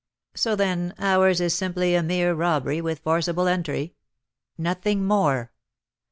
[0.33, 3.93] So, then, ours is simply a mere robbery with forcible entry"
[4.57, 5.51] "Nothing more."